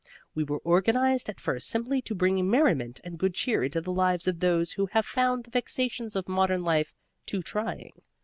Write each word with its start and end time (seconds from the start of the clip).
We 0.33 0.43
were 0.43 0.57
organized 0.57 1.29
at 1.29 1.39
first 1.39 1.67
simply 1.67 2.01
to 2.01 2.15
bring 2.15 2.49
merriment 2.49 2.99
and 3.03 3.19
good 3.19 3.35
cheer 3.35 3.61
into 3.63 3.81
the 3.81 3.91
lives 3.93 4.27
of 4.27 4.39
those 4.39 4.71
who 4.71 4.87
have 4.93 5.05
found 5.05 5.43
the 5.43 5.51
vexations 5.51 6.15
of 6.15 6.27
modern 6.27 6.63
life 6.63 6.91
too 7.27 7.43
trying. 7.43 7.91